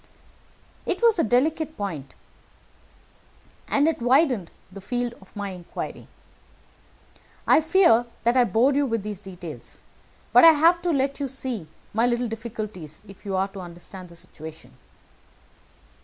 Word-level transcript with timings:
It 0.87 1.03
was 1.03 1.19
a 1.19 1.23
delicate 1.23 1.77
point, 1.77 2.15
and 3.67 3.87
it 3.87 4.01
widened 4.01 4.49
the 4.71 4.81
field 4.81 5.13
of 5.21 5.35
my 5.35 5.51
inquiry. 5.51 6.07
I 7.45 7.61
fear 7.61 8.07
that 8.23 8.35
I 8.35 8.45
bore 8.45 8.73
you 8.73 8.87
with 8.87 9.03
these 9.03 9.21
details, 9.21 9.83
but 10.33 10.43
I 10.43 10.53
have 10.53 10.81
to 10.81 10.89
let 10.91 11.19
you 11.19 11.27
see 11.27 11.67
my 11.93 12.07
little 12.07 12.27
difficulties, 12.27 13.03
if 13.07 13.25
you 13.27 13.35
are 13.35 13.49
to 13.49 13.59
understand 13.59 14.09
the 14.09 14.15
situation." 14.15 14.75